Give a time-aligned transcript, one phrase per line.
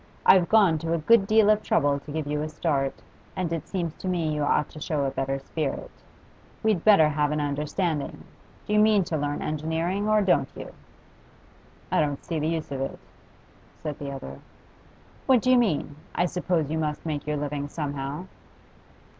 [0.25, 3.03] I've gone to a good deal of trouble to give you a start,
[3.35, 5.91] and it seems to me you ought to show a better spirit.
[6.63, 8.23] We'd better have an understanding;
[8.65, 10.71] do you mean to learn engineering, or don't you?'
[11.91, 12.97] 'I don't see the use of it,'
[13.83, 14.39] said the other.
[15.27, 15.95] 'What do you mean?
[16.15, 18.25] I suppose you must make your living somehow?